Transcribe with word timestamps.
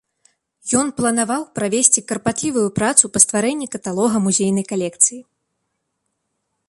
Ён 0.79 0.87
планаваў 1.01 1.43
правесці 1.59 2.03
карпатлівую 2.11 2.65
працу 2.79 3.03
па 3.17 3.23
стварэнні 3.25 3.67
каталога 3.79 4.15
музейнай 4.25 4.65
калекцыі. 4.73 5.21